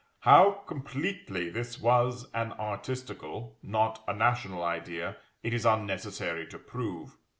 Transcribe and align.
How 0.21 0.63
completely 0.65 1.51
this 1.51 1.79
was 1.79 2.25
an 2.33 2.53
artistical, 2.53 3.59
not 3.61 4.03
a 4.07 4.15
national 4.15 4.63
idea, 4.63 5.17
it 5.43 5.53
is 5.53 5.63
unnecessary 5.63 6.47
to 6.47 6.57
prove. 6.57 7.17